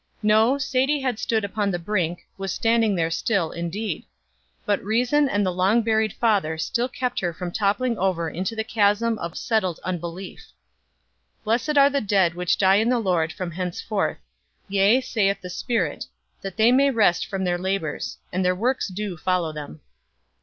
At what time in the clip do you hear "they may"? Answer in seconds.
16.57-16.89